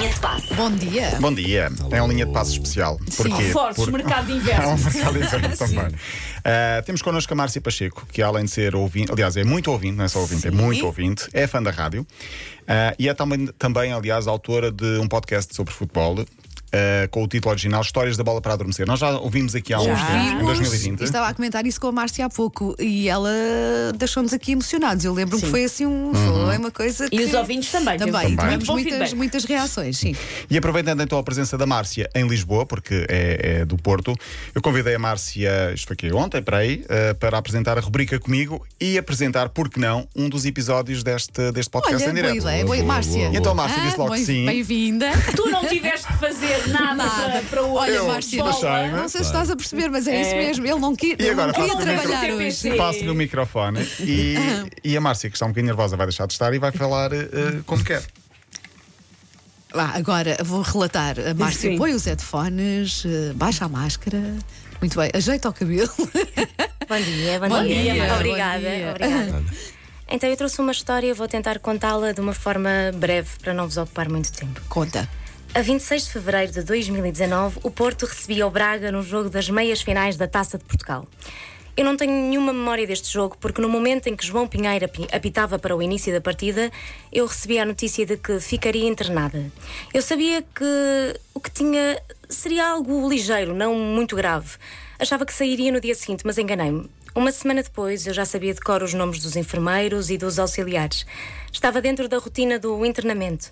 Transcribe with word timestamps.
Linha 0.00 0.14
de 0.14 0.20
passe. 0.20 0.54
Bom 0.54 0.70
dia. 0.70 1.18
Bom 1.20 1.34
dia. 1.34 1.70
É 1.90 2.00
uma 2.00 2.10
linha 2.10 2.24
de 2.24 2.32
passo 2.32 2.52
especial. 2.52 2.98
Porquê? 3.18 3.50
Fortes, 3.50 3.86
mercado 3.86 4.28
de 4.28 4.32
inverno. 4.32 4.70
Há 4.70 4.72
um 4.72 4.78
mercado 4.78 5.12
de 5.12 5.26
inverno 5.26 5.56
também. 5.58 5.86
Uh, 5.88 6.82
temos 6.86 7.02
connosco 7.02 7.30
a 7.34 7.36
Márcia 7.36 7.60
Pacheco, 7.60 8.06
que 8.10 8.22
além 8.22 8.46
de 8.46 8.50
ser 8.50 8.74
ouvinte, 8.74 9.12
aliás, 9.12 9.36
é 9.36 9.44
muito 9.44 9.70
ouvinte, 9.70 9.98
não 9.98 10.04
é 10.06 10.08
só 10.08 10.20
ouvinte, 10.20 10.48
é 10.48 10.50
muito 10.50 10.86
ouvinte, 10.86 11.28
é 11.34 11.46
fã 11.46 11.62
da 11.62 11.70
rádio 11.70 12.00
uh, 12.00 12.96
e 12.98 13.10
é 13.10 13.14
também, 13.14 13.46
também, 13.58 13.92
aliás, 13.92 14.26
autora 14.26 14.72
de 14.72 14.98
um 14.98 15.06
podcast 15.06 15.54
sobre 15.54 15.74
futebol. 15.74 16.24
Uh, 16.72 17.08
com 17.10 17.24
o 17.24 17.26
título 17.26 17.50
original 17.52 17.80
Histórias 17.82 18.16
da 18.16 18.22
Bola 18.22 18.40
para 18.40 18.52
Adormecer. 18.52 18.86
Nós 18.86 19.00
já 19.00 19.10
ouvimos 19.18 19.56
aqui 19.56 19.72
há 19.74 19.80
uns 19.80 19.86
tempos, 19.86 20.00
em 20.14 20.32
Ouvimos, 20.34 20.58
2020. 20.58 21.00
e 21.00 21.04
Estava 21.04 21.26
a 21.28 21.34
comentar 21.34 21.66
isso 21.66 21.80
com 21.80 21.88
a 21.88 21.92
Márcia 21.92 22.26
há 22.26 22.30
pouco 22.30 22.76
e 22.78 23.08
ela 23.08 23.28
deixou-nos 23.96 24.32
aqui 24.32 24.52
emocionados. 24.52 25.04
Eu 25.04 25.12
lembro-me 25.12 25.42
que 25.42 25.48
foi 25.50 25.64
assim 25.64 25.84
um, 25.86 26.10
Uhum. 26.10 26.46
foi 26.46 26.58
uma 26.58 26.70
coisa 26.70 27.08
que. 27.10 27.16
E 27.16 27.24
os 27.24 27.34
ouvintes 27.34 27.72
também. 27.72 27.98
Também, 27.98 28.20
Teve 28.20 28.36
tivemos 28.36 28.68
muitas, 28.68 28.92
feedback. 28.92 29.14
muitas 29.16 29.44
reações, 29.44 29.96
sim. 29.98 30.14
E 30.48 30.56
aproveitando 30.56 31.02
então 31.02 31.18
a 31.18 31.22
presença 31.24 31.58
da 31.58 31.66
Márcia 31.66 32.08
em 32.14 32.26
Lisboa, 32.28 32.64
porque 32.64 33.04
é, 33.08 33.60
é 33.62 33.64
do 33.64 33.76
Porto, 33.76 34.14
eu 34.54 34.62
convidei 34.62 34.94
a 34.94 34.98
Márcia, 34.98 35.72
isto 35.74 35.86
foi 35.88 35.94
aqui 35.94 36.12
ontem, 36.12 36.40
para 36.40 36.58
aí, 36.58 36.84
eh, 36.88 37.14
para 37.14 37.36
apresentar 37.38 37.78
a 37.78 37.80
rubrica 37.80 38.18
comigo 38.20 38.64
e 38.80 38.96
apresentar, 38.96 39.48
por 39.48 39.68
que 39.68 39.80
não, 39.80 40.06
um 40.14 40.28
dos 40.28 40.44
episódios 40.44 41.02
deste, 41.02 41.50
deste 41.52 41.70
podcast 41.70 42.02
Olha, 42.04 42.10
em 42.10 42.14
boa 42.14 42.32
direto. 42.32 42.42
ideia, 42.46 42.64
boa, 42.64 42.82
Márcia. 42.84 43.28
E 43.32 43.36
então 43.36 43.52
a 43.52 43.54
Márcia 43.56 43.82
Ah, 43.82 43.86
disse 43.86 43.98
logo 43.98 44.14
que 44.14 44.24
sim. 44.24 44.46
Bem-vinda. 44.46 45.10
Tu 45.34 45.50
não 45.50 45.66
tiveste 45.66 46.06
que 46.06 46.16
fazer 46.18 46.59
nada, 46.68 46.94
Nada. 46.94 47.42
Para, 47.48 47.62
o 47.62 47.74
Olha, 47.74 48.02
Márcia, 48.04 48.42
bola. 48.42 48.52
deixei-me. 48.52 48.96
não 48.96 49.08
sei 49.08 49.20
se 49.22 49.26
estás 49.26 49.50
a 49.50 49.56
perceber, 49.56 49.88
mas 49.88 50.06
é, 50.06 50.20
isso 50.20 50.30
É. 50.30 50.36
mesmo. 50.38 50.66
Ele 50.66 50.78
não, 50.80 50.94
qui- 50.96 51.10
E 51.18 51.22
ele 51.22 51.30
agora 51.30 51.46
não 51.48 51.54
queria 51.54 51.76
trabalhar 51.76 52.20
microfone. 52.22 52.46
hoje. 52.46 52.76
Passo-lhe 52.76 53.10
o 53.10 53.14
microfone 53.14 53.88
e, 54.00 54.34
e 54.84 54.96
a 54.96 55.00
Márcia, 55.00 55.30
que 55.30 55.36
está 55.36 55.46
um 55.46 55.50
bocadinho 55.50 55.66
nervosa, 55.66 55.96
vai 55.96 56.06
deixar 56.06 56.26
de 56.26 56.32
estar 56.32 56.52
e 56.54 56.58
vai 56.58 56.72
falar 56.72 57.12
eh, 57.12 57.26
como 57.66 57.82
quer. 57.84 58.02
Lá, 59.72 59.92
agora 59.94 60.36
vou 60.42 60.62
relatar. 60.62 61.16
A 61.20 61.32
Márcia 61.34 61.70
Sim. 61.70 61.78
põe 61.78 61.92
os 61.94 62.04
headphones, 62.04 63.04
eh, 63.06 63.32
baixa 63.34 63.64
a 63.66 63.68
máscara. 63.68 64.18
Muito 64.80 64.98
bem, 64.98 65.10
ajeita 65.14 65.48
o 65.48 65.52
cabelo. 65.52 65.88
Bom 66.88 67.00
dia, 67.00 67.38
bom, 67.38 67.48
Bom 67.48 67.62
dia. 67.62 67.92
dia, 67.94 68.14
Obrigada, 68.16 68.58
bom 68.58 68.68
dia. 68.76 68.90
obrigada. 68.90 69.44
Então 70.08 70.28
eu 70.28 70.36
trouxe 70.36 70.60
uma 70.60 70.72
história, 70.72 71.14
vou 71.14 71.28
tentar 71.28 71.60
contá-la 71.60 72.10
de 72.10 72.20
uma 72.20 72.32
forma 72.34 72.68
breve 72.96 73.28
para 73.40 73.54
não 73.54 73.64
vos 73.68 73.76
ocupar 73.76 74.08
muito 74.08 74.32
tempo. 74.32 74.60
Conta. 74.68 75.08
A 75.54 75.62
26 75.62 76.04
de 76.04 76.10
fevereiro 76.10 76.52
de 76.52 76.62
2019, 76.62 77.58
o 77.64 77.70
Porto 77.70 78.06
recebia 78.06 78.46
o 78.46 78.50
Braga 78.50 78.92
no 78.92 79.02
jogo 79.02 79.28
das 79.28 79.50
meias 79.50 79.80
finais 79.82 80.16
da 80.16 80.28
Taça 80.28 80.56
de 80.56 80.64
Portugal. 80.64 81.06
Eu 81.76 81.84
não 81.84 81.96
tenho 81.96 82.12
nenhuma 82.12 82.52
memória 82.52 82.86
deste 82.86 83.12
jogo, 83.12 83.36
porque 83.40 83.60
no 83.60 83.68
momento 83.68 84.06
em 84.06 84.14
que 84.16 84.24
João 84.26 84.46
Pinheiro 84.46 84.84
api- 84.84 85.08
apitava 85.10 85.58
para 85.58 85.74
o 85.74 85.82
início 85.82 86.12
da 86.12 86.20
partida, 86.20 86.70
eu 87.12 87.26
recebi 87.26 87.58
a 87.58 87.64
notícia 87.64 88.04
de 88.06 88.16
que 88.16 88.38
ficaria 88.38 88.86
internada. 88.88 89.50
Eu 89.92 90.02
sabia 90.02 90.42
que 90.42 91.18
o 91.34 91.40
que 91.40 91.50
tinha 91.50 92.00
seria 92.28 92.68
algo 92.68 93.08
ligeiro, 93.08 93.54
não 93.54 93.74
muito 93.74 94.14
grave. 94.14 94.56
Achava 94.98 95.24
que 95.24 95.32
sairia 95.32 95.72
no 95.72 95.80
dia 95.80 95.94
seguinte, 95.94 96.22
mas 96.24 96.38
enganei-me. 96.38 96.88
Uma 97.14 97.32
semana 97.32 97.62
depois, 97.62 98.06
eu 98.06 98.14
já 98.14 98.24
sabia 98.24 98.54
de 98.54 98.60
cor 98.60 98.82
os 98.82 98.94
nomes 98.94 99.18
dos 99.20 99.34
enfermeiros 99.34 100.10
e 100.10 100.18
dos 100.18 100.38
auxiliares. 100.38 101.04
Estava 101.52 101.80
dentro 101.80 102.08
da 102.08 102.18
rotina 102.18 102.58
do 102.58 102.84
internamento. 102.84 103.50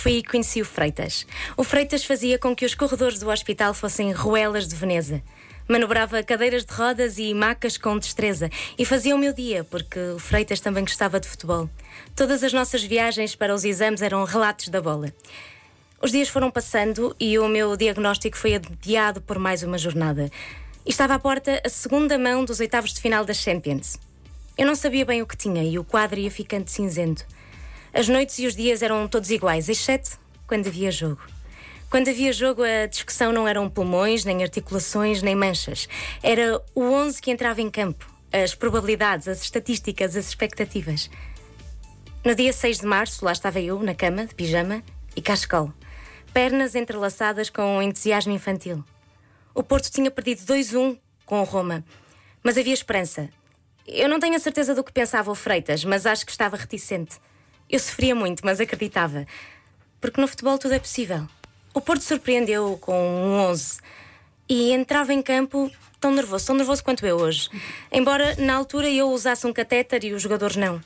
Fui 0.00 0.18
e 0.18 0.22
conheci 0.22 0.62
o 0.62 0.64
Freitas. 0.64 1.26
O 1.56 1.64
Freitas 1.64 2.04
fazia 2.04 2.38
com 2.38 2.54
que 2.54 2.64
os 2.64 2.72
corredores 2.72 3.18
do 3.18 3.28
hospital 3.28 3.74
fossem 3.74 4.12
ruelas 4.12 4.68
de 4.68 4.76
Veneza. 4.76 5.20
Manobrava 5.66 6.22
cadeiras 6.22 6.64
de 6.64 6.72
rodas 6.72 7.18
e 7.18 7.34
macas 7.34 7.76
com 7.76 7.98
destreza 7.98 8.48
e 8.78 8.84
fazia 8.84 9.12
o 9.16 9.18
meu 9.18 9.32
dia, 9.32 9.64
porque 9.64 9.98
o 10.14 10.20
Freitas 10.20 10.60
também 10.60 10.84
gostava 10.84 11.18
de 11.18 11.26
futebol. 11.26 11.68
Todas 12.14 12.44
as 12.44 12.52
nossas 12.52 12.84
viagens 12.84 13.34
para 13.34 13.52
os 13.52 13.64
exames 13.64 14.00
eram 14.00 14.22
relatos 14.22 14.68
da 14.68 14.80
bola. 14.80 15.12
Os 16.00 16.12
dias 16.12 16.28
foram 16.28 16.48
passando 16.48 17.16
e 17.18 17.36
o 17.36 17.48
meu 17.48 17.76
diagnóstico 17.76 18.38
foi 18.38 18.54
adiado 18.54 19.20
por 19.20 19.36
mais 19.36 19.64
uma 19.64 19.78
jornada. 19.78 20.30
Estava 20.86 21.14
à 21.14 21.18
porta 21.18 21.60
a 21.64 21.68
segunda 21.68 22.16
mão 22.16 22.44
dos 22.44 22.60
oitavos 22.60 22.94
de 22.94 23.00
final 23.00 23.24
das 23.24 23.38
Champions. 23.38 23.98
Eu 24.56 24.64
não 24.64 24.76
sabia 24.76 25.04
bem 25.04 25.22
o 25.22 25.26
que 25.26 25.36
tinha 25.36 25.64
e 25.64 25.76
o 25.76 25.82
quadro 25.82 26.20
ia 26.20 26.30
ficando 26.30 26.68
cinzento. 26.68 27.26
As 27.98 28.06
noites 28.06 28.38
e 28.38 28.46
os 28.46 28.54
dias 28.54 28.80
eram 28.80 29.08
todos 29.08 29.28
iguais, 29.28 29.68
exceto 29.68 30.20
quando 30.46 30.68
havia 30.68 30.88
jogo. 30.88 31.20
Quando 31.90 32.08
havia 32.08 32.32
jogo, 32.32 32.62
a 32.62 32.86
discussão 32.86 33.32
não 33.32 33.48
eram 33.48 33.68
pulmões, 33.68 34.24
nem 34.24 34.40
articulações, 34.44 35.20
nem 35.20 35.34
manchas. 35.34 35.88
Era 36.22 36.62
o 36.76 36.82
11 36.92 37.20
que 37.20 37.32
entrava 37.32 37.60
em 37.60 37.68
campo, 37.68 38.08
as 38.32 38.54
probabilidades, 38.54 39.26
as 39.26 39.42
estatísticas, 39.42 40.14
as 40.14 40.28
expectativas. 40.28 41.10
No 42.24 42.36
dia 42.36 42.52
6 42.52 42.78
de 42.78 42.86
março, 42.86 43.24
lá 43.24 43.32
estava 43.32 43.58
eu, 43.58 43.82
na 43.82 43.96
cama, 43.96 44.26
de 44.26 44.32
pijama 44.32 44.80
e 45.16 45.20
cascol. 45.20 45.72
Pernas 46.32 46.76
entrelaçadas 46.76 47.50
com 47.50 47.78
um 47.78 47.82
entusiasmo 47.82 48.32
infantil. 48.32 48.84
O 49.52 49.64
Porto 49.64 49.90
tinha 49.90 50.08
perdido 50.08 50.42
2-1 50.42 50.96
com 51.26 51.40
o 51.40 51.44
Roma. 51.44 51.84
Mas 52.44 52.56
havia 52.56 52.74
esperança. 52.74 53.28
Eu 53.84 54.08
não 54.08 54.20
tenho 54.20 54.36
a 54.36 54.38
certeza 54.38 54.72
do 54.72 54.84
que 54.84 54.92
pensava 54.92 55.32
o 55.32 55.34
Freitas, 55.34 55.84
mas 55.84 56.06
acho 56.06 56.24
que 56.24 56.30
estava 56.30 56.56
reticente. 56.56 57.18
Eu 57.70 57.78
sofria 57.78 58.14
muito, 58.14 58.44
mas 58.44 58.60
acreditava. 58.60 59.26
Porque 60.00 60.20
no 60.20 60.28
futebol 60.28 60.58
tudo 60.58 60.74
é 60.74 60.78
possível. 60.78 61.26
O 61.74 61.80
Porto 61.80 62.02
surpreendeu 62.02 62.78
com 62.80 62.98
um 62.98 63.40
11 63.50 63.80
e 64.48 64.72
entrava 64.72 65.12
em 65.12 65.20
campo 65.20 65.70
tão 66.00 66.10
nervoso, 66.12 66.46
tão 66.46 66.56
nervoso 66.56 66.82
quanto 66.82 67.04
eu 67.04 67.16
hoje. 67.16 67.50
Embora 67.92 68.34
na 68.36 68.54
altura 68.54 68.88
eu 68.88 69.10
usasse 69.10 69.46
um 69.46 69.52
catéter 69.52 70.04
e 70.04 70.12
os 70.12 70.22
jogadores 70.22 70.56
não. 70.56 70.80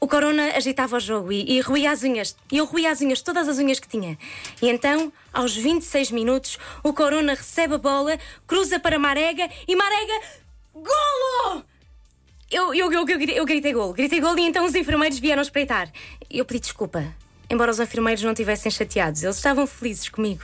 O 0.00 0.06
Corona 0.06 0.52
agitava 0.54 0.96
o 0.96 1.00
jogo 1.00 1.32
e, 1.32 1.56
e 1.56 1.60
roía 1.60 1.90
as 1.90 2.02
unhas. 2.02 2.36
E 2.50 2.58
eu 2.58 2.64
roía 2.64 2.90
as 2.90 3.00
unhas, 3.00 3.20
todas 3.20 3.48
as 3.48 3.58
unhas 3.58 3.80
que 3.80 3.88
tinha. 3.88 4.16
E 4.62 4.68
então, 4.68 5.12
aos 5.32 5.56
26 5.56 6.12
minutos, 6.12 6.58
o 6.84 6.92
Corona 6.92 7.34
recebe 7.34 7.74
a 7.74 7.78
bola, 7.78 8.18
cruza 8.46 8.78
para 8.78 8.98
Marega 8.98 9.48
e 9.66 9.74
Marega. 9.74 10.20
Golo! 10.72 11.64
Eu, 12.58 12.74
eu, 12.74 12.92
eu, 12.92 13.06
eu, 13.08 13.46
gritei- 13.46 13.72
gol, 13.72 13.92
gritei 13.92 14.20
gol 14.20 14.36
e 14.36 14.42
então 14.42 14.64
os 14.64 14.74
enfermeiros 14.74 15.20
vieram 15.20 15.40
espreitar. 15.40 15.88
Eu 16.28 16.44
pedi 16.44 16.58
desculpa. 16.58 17.04
Embora 17.48 17.70
os 17.70 17.78
enfermeiros 17.78 18.24
não 18.24 18.32
estivessem 18.32 18.68
chateados, 18.68 19.22
eles 19.22 19.36
estavam 19.36 19.64
felizes 19.64 20.08
comigo. 20.08 20.42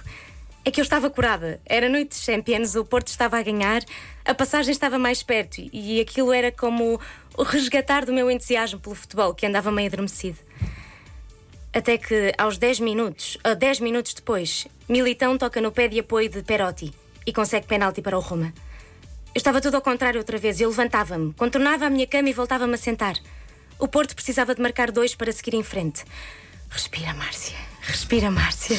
É 0.64 0.70
que 0.70 0.80
eu 0.80 0.84
estava 0.84 1.10
curada. 1.10 1.60
Era 1.66 1.88
noite 1.88 2.10
de 2.10 2.22
Champions, 2.22 2.76
o 2.76 2.84
Porto 2.84 3.08
estava 3.08 3.36
a 3.36 3.42
ganhar, 3.42 3.82
a 4.24 4.32
passagem 4.32 4.70
estava 4.70 4.96
mais 4.96 5.24
perto 5.24 5.60
e 5.72 6.00
aquilo 6.00 6.32
era 6.32 6.52
como 6.52 7.00
o 7.36 7.42
resgatar 7.42 8.04
do 8.06 8.12
meu 8.12 8.30
entusiasmo 8.30 8.78
pelo 8.78 8.94
futebol, 8.94 9.34
que 9.34 9.44
andava 9.44 9.72
meio 9.72 9.88
adormecido. 9.88 10.38
Até 11.72 11.98
que, 11.98 12.32
aos 12.38 12.56
10 12.58 12.78
minutos, 12.78 13.36
a 13.42 13.54
10 13.54 13.80
minutos 13.80 14.14
depois, 14.14 14.68
Militão 14.88 15.36
toca 15.36 15.60
no 15.60 15.72
pé 15.72 15.88
de 15.88 15.98
apoio 15.98 16.28
de 16.28 16.44
Perotti 16.44 16.94
e 17.26 17.32
consegue 17.32 17.66
penalti 17.66 18.00
para 18.00 18.16
o 18.16 18.20
Roma. 18.20 18.54
Eu 19.34 19.38
estava 19.38 19.60
tudo 19.60 19.74
ao 19.74 19.82
contrário 19.82 20.20
outra 20.20 20.38
vez. 20.38 20.60
Eu 20.60 20.68
levantava-me, 20.68 21.32
contornava 21.34 21.86
a 21.86 21.90
minha 21.90 22.06
cama 22.06 22.30
e 22.30 22.32
voltava-me 22.32 22.74
a 22.74 22.78
sentar. 22.78 23.16
O 23.80 23.88
Porto 23.88 24.14
precisava 24.14 24.54
de 24.54 24.62
marcar 24.62 24.92
dois 24.92 25.16
para 25.16 25.32
seguir 25.32 25.54
em 25.54 25.62
frente. 25.64 26.04
Respira, 26.70 27.12
Márcia. 27.14 27.56
Respira, 27.80 28.30
Márcia. 28.30 28.78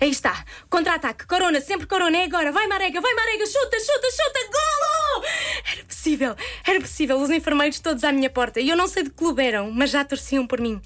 Aí 0.00 0.10
está. 0.10 0.44
Contra-ataque. 0.70 1.26
Corona, 1.26 1.60
sempre 1.60 1.88
Corona. 1.88 2.16
É 2.16 2.24
agora. 2.24 2.52
Vai, 2.52 2.68
Marega, 2.68 3.00
vai, 3.00 3.12
Marega. 3.12 3.44
Chuta, 3.44 3.76
chuta, 3.80 4.08
chuta. 4.10 4.40
Golo! 4.52 5.24
Era 5.72 5.84
possível. 5.84 6.36
Era 6.64 6.80
possível. 6.80 7.20
Os 7.20 7.30
enfermeiros 7.30 7.80
todos 7.80 8.04
à 8.04 8.12
minha 8.12 8.30
porta. 8.30 8.60
E 8.60 8.68
eu 8.68 8.76
não 8.76 8.86
sei 8.86 9.02
de 9.02 9.10
que 9.10 9.16
clube 9.16 9.42
eram, 9.44 9.70
mas 9.72 9.90
já 9.90 10.04
torciam 10.04 10.46
por 10.46 10.60
mim. 10.60 10.80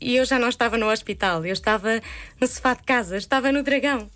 E 0.00 0.16
eu 0.16 0.24
já 0.24 0.36
não 0.36 0.48
estava 0.48 0.76
no 0.76 0.90
hospital. 0.90 1.46
Eu 1.46 1.52
estava 1.52 2.02
no 2.40 2.46
sofá 2.48 2.74
de 2.74 2.82
casa. 2.82 3.16
Estava 3.16 3.52
no 3.52 3.62
Dragão. 3.62 4.10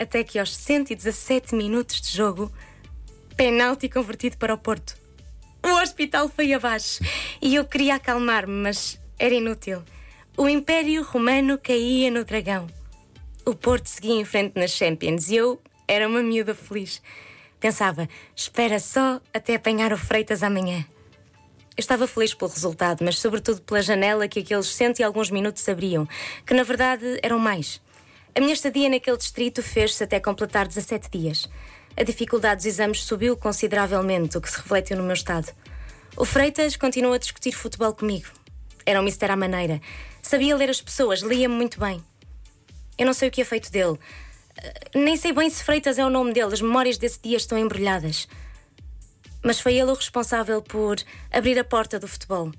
Até 0.00 0.24
que 0.24 0.38
aos 0.38 0.52
117 0.52 1.54
minutos 1.54 2.00
de 2.00 2.16
jogo, 2.16 2.52
penalti 3.36 3.88
convertido 3.88 4.36
para 4.36 4.54
o 4.54 4.58
Porto. 4.58 4.96
O 5.64 5.80
hospital 5.80 6.28
foi 6.28 6.52
abaixo 6.52 7.02
e 7.40 7.54
eu 7.54 7.64
queria 7.64 7.94
acalmar-me, 7.94 8.52
mas 8.52 9.00
era 9.18 9.34
inútil. 9.34 9.82
O 10.36 10.48
Império 10.48 11.02
Romano 11.02 11.58
caía 11.58 12.10
no 12.10 12.24
dragão. 12.24 12.66
O 13.44 13.54
Porto 13.54 13.86
seguia 13.86 14.14
em 14.14 14.24
frente 14.24 14.58
nas 14.58 14.70
Champions 14.70 15.28
e 15.30 15.36
eu 15.36 15.60
era 15.86 16.08
uma 16.08 16.22
miúda 16.22 16.54
feliz. 16.54 17.02
Pensava, 17.60 18.08
espera 18.34 18.80
só 18.80 19.20
até 19.32 19.54
apanhar 19.54 19.92
o 19.92 19.96
Freitas 19.96 20.42
amanhã. 20.42 20.84
Eu 21.76 21.80
estava 21.80 22.06
feliz 22.06 22.34
pelo 22.34 22.50
resultado, 22.50 23.04
mas 23.04 23.18
sobretudo 23.18 23.62
pela 23.62 23.80
janela 23.80 24.28
que 24.28 24.40
aqueles 24.40 24.66
cento 24.66 24.98
e 24.98 25.02
alguns 25.02 25.30
minutos 25.30 25.68
abriam, 25.68 26.06
que 26.46 26.54
na 26.54 26.64
verdade 26.64 27.18
eram 27.22 27.38
mais. 27.38 27.80
A 28.34 28.40
minha 28.40 28.52
estadia 28.52 28.88
naquele 28.88 29.16
distrito 29.16 29.62
fez-se 29.62 30.02
até 30.02 30.18
completar 30.18 30.66
17 30.66 31.10
dias. 31.10 31.48
A 31.96 32.02
dificuldade 32.04 32.56
dos 32.56 32.66
exames 32.66 33.04
subiu 33.04 33.36
consideravelmente, 33.36 34.36
o 34.36 34.40
que 34.40 34.50
se 34.50 34.56
refletiu 34.56 34.96
no 34.96 35.02
meu 35.02 35.14
estado. 35.14 35.52
O 36.16 36.24
Freitas 36.24 36.76
continuou 36.76 37.14
a 37.14 37.18
discutir 37.18 37.52
futebol 37.52 37.92
comigo. 37.94 38.28
Era 38.84 39.00
um 39.00 39.04
mister 39.04 39.30
à 39.30 39.36
maneira. 39.36 39.80
Sabia 40.22 40.56
ler 40.56 40.70
as 40.70 40.80
pessoas, 40.80 41.20
lia-me 41.20 41.54
muito 41.54 41.78
bem. 41.78 42.02
Eu 42.98 43.06
não 43.06 43.12
sei 43.12 43.28
o 43.28 43.30
que 43.32 43.40
é 43.40 43.44
feito 43.44 43.70
dele. 43.70 43.98
Eh, 44.56 44.98
Nem 44.98 45.16
sei 45.16 45.32
bem 45.32 45.48
se 45.48 45.62
Freitas 45.64 45.98
é 45.98 46.04
o 46.04 46.10
nome 46.10 46.32
dele, 46.32 46.52
as 46.52 46.60
memórias 46.60 46.98
desse 46.98 47.20
dia 47.20 47.36
estão 47.36 47.58
embrulhadas. 47.58 48.26
Mas 49.42 49.60
foi 49.60 49.74
ele 49.74 49.90
o 49.90 49.94
responsável 49.94 50.62
por 50.62 50.96
abrir 51.30 51.58
a 51.58 51.64
porta 51.64 51.98
do 51.98 52.06
futebol. 52.08 52.52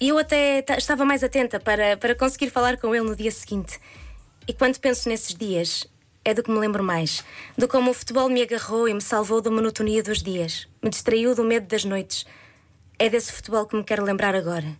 E 0.00 0.08
eu 0.08 0.18
até 0.18 0.62
ta- 0.62 0.78
estava 0.78 1.04
mais 1.04 1.24
atenta 1.24 1.58
para, 1.58 1.96
para 1.96 2.14
conseguir 2.14 2.50
falar 2.50 2.76
com 2.78 2.94
ele 2.94 3.04
no 3.04 3.16
dia 3.16 3.30
seguinte. 3.32 3.78
E 4.46 4.52
quando 4.52 4.78
penso 4.78 5.08
nesses 5.08 5.34
dias, 5.34 5.86
é 6.24 6.34
do 6.34 6.42
que 6.42 6.50
me 6.50 6.58
lembro 6.58 6.82
mais. 6.82 7.24
Do 7.56 7.68
como 7.68 7.90
o 7.90 7.94
futebol 7.94 8.28
me 8.28 8.42
agarrou 8.42 8.88
e 8.88 8.94
me 8.94 9.00
salvou 9.00 9.40
da 9.40 9.50
monotonia 9.50 10.02
dos 10.02 10.22
dias. 10.22 10.68
Me 10.82 10.90
distraiu 10.90 11.34
do 11.34 11.44
medo 11.44 11.66
das 11.66 11.84
noites. 11.84 12.26
É 12.98 13.08
desse 13.08 13.32
futebol 13.32 13.66
que 13.66 13.76
me 13.76 13.84
quero 13.84 14.04
lembrar 14.04 14.34
agora. 14.34 14.76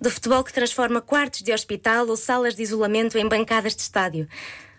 Do 0.00 0.10
futebol 0.10 0.44
que 0.44 0.52
transforma 0.52 1.00
quartos 1.00 1.42
de 1.42 1.52
hospital 1.52 2.06
ou 2.08 2.16
salas 2.16 2.54
de 2.54 2.62
isolamento 2.62 3.16
em 3.18 3.28
bancadas 3.28 3.74
de 3.74 3.82
estádio. 3.82 4.28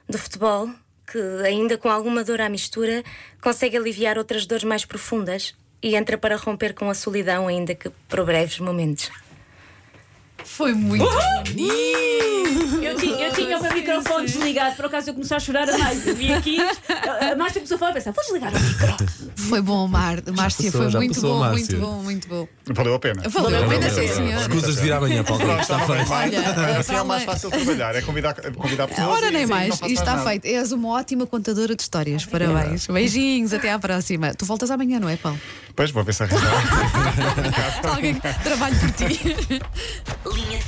Do 0.07 0.17
futebol 0.17 0.69
que, 1.11 1.19
ainda 1.45 1.77
com 1.77 1.89
alguma 1.89 2.23
dor 2.23 2.41
à 2.41 2.49
mistura, 2.49 3.03
consegue 3.41 3.77
aliviar 3.77 4.17
outras 4.17 4.45
dores 4.45 4.63
mais 4.63 4.85
profundas 4.85 5.55
e 5.81 5.95
entra 5.95 6.17
para 6.17 6.35
romper 6.35 6.73
com 6.73 6.89
a 6.89 6.93
solidão, 6.93 7.47
ainda 7.47 7.73
que 7.73 7.89
por 8.07 8.25
breves 8.25 8.59
momentos. 8.59 9.09
Foi 10.47 10.73
muito 10.73 11.05
bonito. 11.45 11.67
Eu, 12.81 12.95
ti- 12.95 13.09
eu 13.21 13.33
tinha 13.33 13.57
o 13.57 13.61
meu 13.61 13.73
microfone 13.73 14.25
desligado, 14.25 14.75
por 14.75 14.85
acaso 14.85 15.09
eu 15.09 15.13
comecei 15.13 15.37
a 15.37 15.39
chorar 15.39 15.69
a 15.69 15.77
mais. 15.77 16.07
Eu 16.07 16.15
vim 16.15 16.31
aqui, 16.33 16.57
a 16.59 17.35
Márcia 17.35 17.61
começou 17.61 17.75
a 17.75 17.77
falar 17.79 17.91
e 17.91 17.93
pensar, 17.95 18.11
vou 18.11 18.23
desligar 18.23 18.51
o 18.55 18.59
micro. 18.59 18.95
Foi 19.35 19.61
bom, 19.61 19.87
Mar 19.87 20.17
Márcia. 20.35 20.65
passou, 20.71 20.81
Foi 20.83 20.91
já 20.91 20.99
muito 20.99 21.13
passou, 21.15 21.33
bom, 21.33 21.39
Márcia. 21.39 21.57
muito 21.77 21.77
bom, 21.85 22.03
muito 22.03 22.27
bom. 22.27 22.47
Valeu 22.73 22.93
a 22.95 22.99
pena. 22.99 23.23
Valeu 23.29 23.63
a 23.63 23.67
pena, 23.67 23.89
sim, 23.89 24.07
senhor. 24.07 24.41
Escusas 24.41 24.75
de 24.75 24.81
vir 24.81 24.93
amanhã, 24.93 25.23
Paulo. 25.23 25.43
Está 25.59 25.79
feito. 25.79 26.11
Olha, 26.11 26.35
eh, 26.37 26.77
Assim 26.79 26.91
é 26.91 26.95
para 26.95 27.03
mais 27.03 27.23
além- 27.23 27.25
fácil 27.25 27.49
trabalhar, 27.51 27.95
é 27.95 28.01
convidar, 28.01 28.33
convidar 28.55 28.87
pessoas. 28.87 29.07
Ora, 29.07 29.27
e 29.27 29.31
nem 29.31 29.45
mais, 29.45 29.69
não 29.69 29.77
faço 29.77 29.91
isto 29.91 30.01
está 30.01 30.15
nada. 30.15 30.29
feito. 30.29 30.45
És 30.45 30.71
uma 30.71 30.89
ótima 30.89 31.25
contadora 31.27 31.75
de 31.75 31.81
histórias. 31.81 32.25
Parabéns. 32.25 32.87
Beijinhos, 32.87 33.53
até 33.53 33.71
à 33.71 33.77
próxima. 33.79 34.33
Tu 34.33 34.45
voltas 34.45 34.71
amanhã, 34.71 34.99
não 34.99 35.09
é, 35.09 35.17
Paulo? 35.17 35.39
Pois, 35.77 35.91
vou 35.91 36.03
ver 36.03 36.11
se 36.11 36.23
arranjar. 36.23 37.85
Alguém 37.87 38.15
que 38.15 38.33
trabalhe 38.43 38.75
por 38.79 38.91
ti. 38.93 39.35
Linha 40.33 40.57
de 40.57 40.63